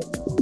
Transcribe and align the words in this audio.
Gracias. 0.00 0.41